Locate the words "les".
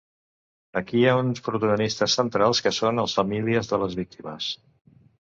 3.87-4.03